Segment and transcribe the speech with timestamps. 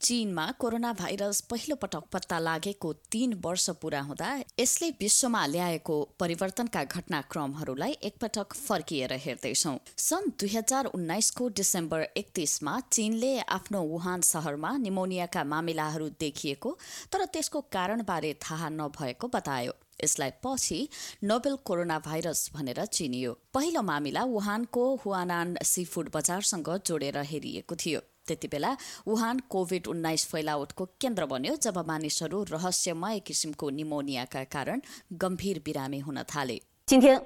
[0.00, 4.28] चीनमा corona virus पहिलो पटक पत्ता लागेको तीन वर्ष पूरा हुँदा
[4.60, 13.38] यसले विश्वमा ल्याएको परिवर्तनका घटनाक्रमहरूलाई एकपटक फर्किएर हेर्दैछौ। सन् दुई हजार उन्नाइसको डिसेम्बर एकतिसमा चीनले
[13.50, 16.76] आफ्नो वुहान सहरमा निमोनियाका मामिलाहरू देखिएको
[17.12, 19.74] तर त्यसको कारणबारे थाहा नभएको बतायो।
[20.04, 20.78] यसलाई पछि
[21.24, 28.00] नोबेल कोरोना भाइरस भनेर चिनियो। पहिलो मामिला वुहानको हुआनान सी फुड बजारसँग जोडेर हेरिएको थियो।
[28.29, 28.75] त्यति बेला
[29.07, 34.81] वुहान कोभिड उन्नाइस फैलावटको केन्द्र बन्यो जब मानिसहरू रहस्यमय किसिमको निमोनियाका कारण
[35.25, 37.17] गम्भीर बिरामी हुन थाले Today,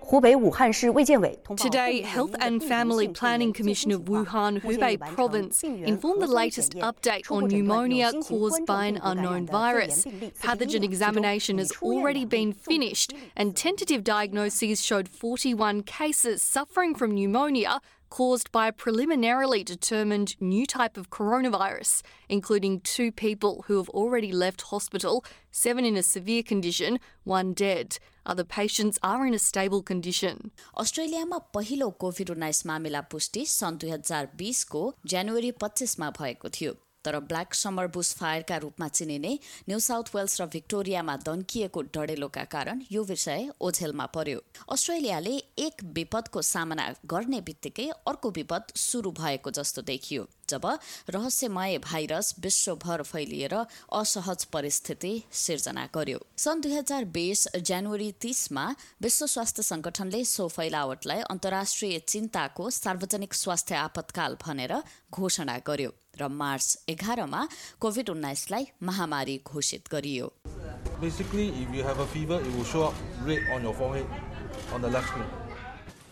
[2.02, 8.14] Health and Family Planning Commission of Wuhan, Hubei Province, informed the latest update on pneumonia
[8.24, 10.06] caused by an unknown virus.
[10.42, 17.82] Pathogen examination has already been finished, and tentative diagnoses showed 41 cases suffering from pneumonia
[18.14, 24.32] caused by a preliminarily determined new type of coronavirus, including two people who have already
[24.32, 28.00] left hospital, seven in a severe condition, one dead.
[28.26, 30.52] Other patients are in a stable condition.
[30.78, 36.74] अस्ट्रेलियामा पहिलो covid उन्नाइस मामिला पुष्टि सन् दुई हजार बिसको जनवरी पच्चिसमा भएको थियो
[37.05, 39.33] तर ब्ल्याक समर बुस फायरका रूपमा चिनिने
[39.69, 46.43] न्यू साउथ वेल्स र भिक्टोरियामा दन्किएको डढेलोका कारण यो विषय ओझेलमा पर्यो। अस्ट्रेलियाले एक विपदको
[46.45, 50.67] सामना गर्ने बित्तिकै अर्को विपद सुरु भएको जस्तो देखियो। जब
[51.11, 53.55] रहस्यमय भाइरस विश्वभर फैलिएर
[54.01, 58.65] असहज परिस्थिति सिर्जना गर्यो सन् दुई हजार बिस जनवरी तीसमा
[59.03, 64.75] विश्व स्वास्थ्य संगठनले सो फैलावटलाई अन्तर्राष्ट्रिय चिन्ताको सार्वजनिक स्वास्थ्य आपतकाल भनेर
[65.13, 67.47] घोषणा गर्यो र मार्च एघारमा
[67.81, 70.33] कोभिड उन्नाइसलाई महामारी घोषित गरियो.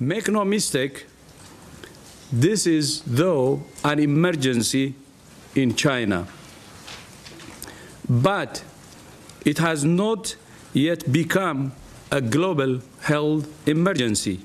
[0.01, 1.07] Make no mistake,
[2.33, 4.95] this is, though, an emergency
[5.55, 6.27] in China.
[8.09, 8.65] But
[9.45, 10.37] it has not
[10.73, 11.73] yet become
[12.11, 14.41] a global health emergency.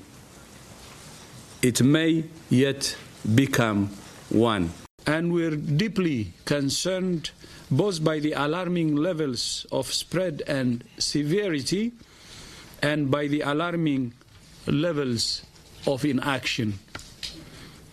[1.62, 2.96] It may yet
[3.34, 3.90] become
[4.28, 4.70] one.
[5.06, 7.30] And we're deeply concerned
[7.70, 11.92] both by the alarming levels of spread and severity
[12.82, 14.12] and by the alarming
[14.66, 15.42] levels
[15.86, 16.78] of inaction.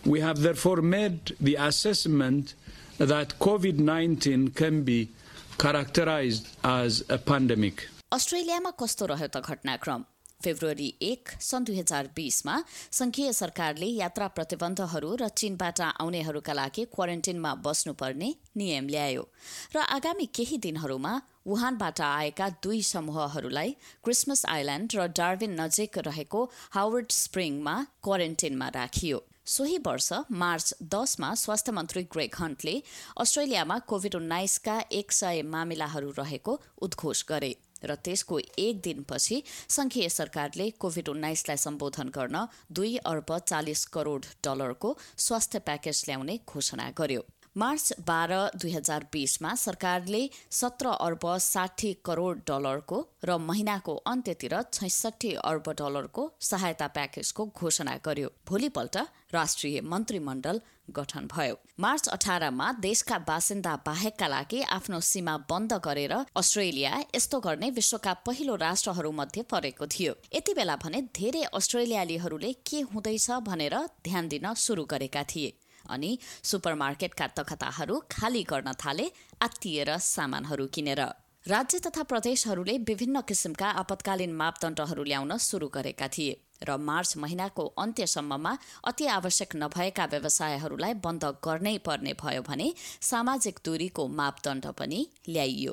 [0.06, 2.54] We have therefore made the assessment
[2.98, 5.10] that COVID 19 can be
[5.58, 7.82] characterized as a pandemic.
[8.12, 10.04] अस्ट्रेलियामा कस्तो रह्यो त घटनाक्रम
[10.44, 12.54] February एक सन् दुई हजार बिसमा
[12.92, 19.28] संघीय सरकारले यात्रा प्रतिबन्धहरू र चीनबाट आउनेहरूका लागि क्वारेन्टिनमा बस्नुपर्ने नियम ल्यायो
[19.74, 27.22] र आगामी केही दिनहरूमा वुहानबाट आएका दुई समूहहरूलाई क्रिसमस आइल्याण्ड र डार्विन नजिक रहेको हावर्ड
[27.22, 27.74] स्प्रिङमा
[28.06, 32.72] क्वारेन्टिनमा राखियो सोही वर्ष मार्च दसमा स्वास्थ्य मन्त्री ग्रेग हन्टले
[33.20, 37.54] अस्ट्रेलियामा कोभिड उन्नाइसका एक सय मामिलाहरू रहेको उद्घोष गरे
[37.84, 44.96] र त्यसको एक दिनपछि संघीय सरकारले कोभिड उन्नाइसलाई सम्बोधन गर्न दुई अर्ब चालिस करोड डलरको
[45.18, 47.22] स्वास्थ्य प्याकेज ल्याउने घोषणा गर्यो।
[47.58, 50.18] मार्च बाह्र दुई हजार बिसमा सरकारले
[50.52, 58.28] सत्र अर्ब साठी करोड डलरको र महिनाको अन्त्यतिर छैसठी अर्ब डलरको सहायता प्याकेजको घोषणा गर्यो।
[58.48, 58.96] भोलिपल्ट
[59.32, 60.60] राष्ट्रिय मन्त्रीमण्डल
[60.98, 67.70] गठन भयो। मार्च अठारमा देशका बासिन्दा बाहेकका लागि आफ्नो सीमा बन्द गरेर अस्ट्रेलिया यस्तो गर्ने
[67.72, 74.52] विश्वका पहिलो राष्ट्रहरूमध्ये परेको थियो। यति बेला भने धेरै अस्ट्रेलियालीहरूले के हुँदैछ भनेर ध्यान दिन
[74.56, 75.52] सुरु गरेका थिए।
[75.88, 79.06] अनि सुपरमार्केटका तखताहरू खाली गर्न थाले
[79.42, 81.02] आत्तिएर सामानहरू किनेर।
[81.46, 88.52] राज्य तथा प्रदेशहरूले विभिन्न किसिमका आपतकालीन मापदण्डहरू ल्याउन सुरु गरेका थिए र मार्च महिनाको अन्त्यसम्ममा
[88.84, 92.68] अति आवश्यक नभएका व्यवसायहरूलाई बन्द गर्नै पर्ने भयो भने
[93.00, 95.72] सामाजिक दूरीको मापदण्ड पनि ल्याइयो।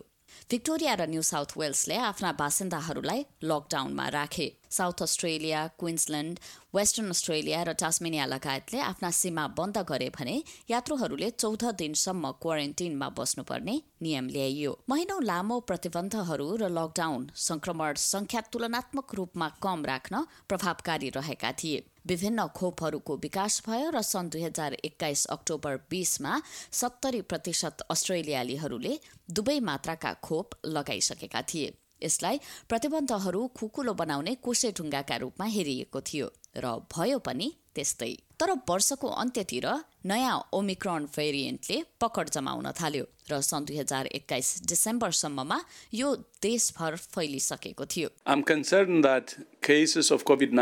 [0.51, 6.39] भिक्टोरिया र न्यू साउथ वेल्सले आफ्ना बासिन्दाहरूलाई लकडाउनमा राखे। South Australia Queensland
[6.75, 10.35] Western Australia र टास्मेनिया लगायतले आफ्ना सीमा बन्द गरे भने
[10.69, 19.15] यात्रुहरूले चौध दिनसम्म क्वारेन्टिनमा बस्नुपर्ने नियम ल्याइयो। महिनौ लामो प्रतिबन्धहरू र लकडाउन संक्रमण संख्या तुलनात्मक
[19.15, 25.25] रूपमा कम राख्न प्रभावकारी रहेका थिए। विभिन्न खोपहरूको विकास भयो र सन् दुई हजार एक्काइस
[25.35, 26.41] अक्टोबर बिसमा
[26.71, 28.97] सत्तरी प्रतिशत अस्ट्रेलियालीहरूले
[29.31, 31.71] दुवै मात्राका खोप लगाइसकेका थिए।
[32.03, 32.39] यसलाई
[32.69, 36.27] प्रतिबन्धहरू खुकुलो बनाउने कोसेढुङ्गाका रूपमा हेरिएको थियो
[36.57, 39.67] र भयो पनि त्यस्तै। तर वर्षको अन्त्यतिर
[40.05, 45.57] नयाँ ओमिक्रोन भेरिएन्टले पकड जमाउन थाल्यो र सन् दुई हजार एक्काइस डिसेम्बरसम्ममा
[45.93, 49.01] यो देशभर फैलिसकेको थियो। I'm concern
[50.23, 50.53] COVID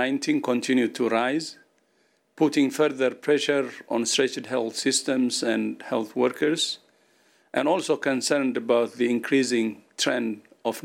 [10.65, 10.81] of.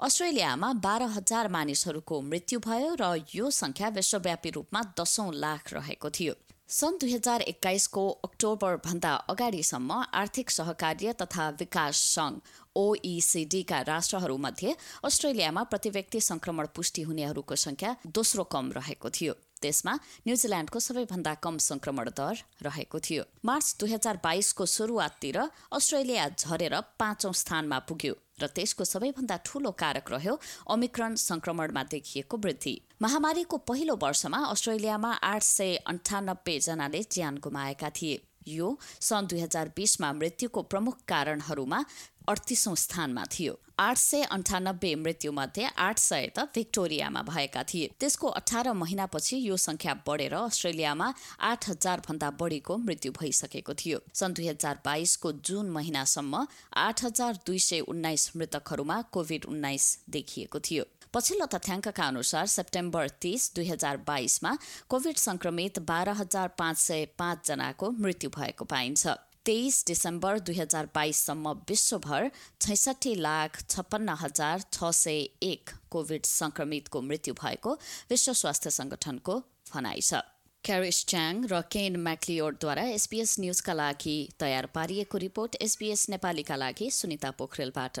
[0.00, 6.34] अस्ट्रेलियामा बाह्र हजार मानिसहरूको मृत्यु भयो र यो संख्या विश्वव्यापी रूपमा दशौं लाख रहेको थियो
[6.70, 12.34] सन् दुई हजार एक्काइसको अक्टोबरभन्दा अगाडिसम्म आर्थिक सहकार्य तथा विकास संघ
[12.76, 14.74] ओइसिडीका राष्ट्रहरूमध्ये
[15.04, 19.94] अस्ट्रेलियामा प्रति व्यक्ति संक्रमण पुष्टि हुनेहरूको संख्या दोस्रो कम रहेको थियो त्यसमा
[20.26, 25.38] न्युजिल्याण्डको सबैभन्दा कम संक्रमण दर रहेको थियो। मार्च दुई हजार बाइसको सुरुवाततिर
[25.72, 30.34] अस्ट्रेलिया झरेर पाँचौं स्थानमा पुग्यो र त्यसको सबैभन्दा ठूलो कारक रह्यो
[30.70, 38.20] ओमिक्रन संक्रमणमा देखिएको वृद्धि। महामारीको पहिलो वर्षमा अस्ट्रेलियामा आठ सय अन्ठानब्बे जनाले ज्यान गुमाएका थिए।
[38.48, 41.84] यो सन् दुई हजार बिसमा मृत्युको प्रमुख कारणहरूमा
[42.28, 48.72] अडतिसौं स्थानमा थियो। आठ सय अन्ठानब्बे मृत्युमध्ये आठ सय त भिक्टोरियामा भएका थिए। त्यसको अठार
[48.72, 54.78] महिनापछि यो संख्या बढेर अस्ट्रेलियामा आठ हजार भन्दा बढीको मृत्यु भइसकेको थियो। सन् दुई हजार
[54.84, 56.46] बाइसको जुन महिनासम्म
[56.78, 63.50] आठ हजार दुई सय उन्नाइस मृतकहरूमा कोभिड उन्नाइस देखिएको थियो। पछिल्लो तथ्याङ्कका अनुसार सेप्टेम्बर तीस
[63.54, 64.52] दुई हजार बाइसमा
[64.90, 69.14] कोभिड संक्रमित बाह्र हजार पाँच सय पाँच जनाको मृत्यु भएको पाइन्छ।
[69.44, 72.30] तेइस डिसेम्बर दुई हजार बाइससम्म विश्वभर
[72.60, 77.76] छैसठी लाख छप्पन्न हजार छ सय एक कोभिड संक्रमितको मृत्यु भएको
[78.10, 79.38] विश्व स्वास्थ्य संगठनको
[79.74, 80.22] भनाइ छ।
[80.64, 87.30] क्यारिस च्याङ र केन म्याक्लियोडद्वारा एसपीएस न्युजका लागि तयार पारिएको रिपोर्ट एसपीएस नेपालीका लागि सुनिता
[87.38, 88.00] पोखरेलबाट।